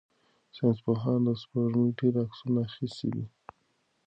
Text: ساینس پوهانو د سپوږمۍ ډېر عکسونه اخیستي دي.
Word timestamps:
ساینس 0.55 0.77
پوهانو 0.85 1.25
د 1.35 1.39
سپوږمۍ 1.41 1.89
ډېر 1.99 2.13
عکسونه 2.23 2.59
اخیستي 2.67 3.09
دي. 3.15 3.25